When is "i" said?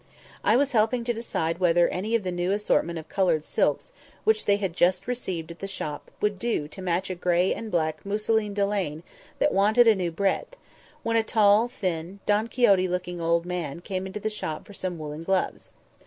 0.43-0.55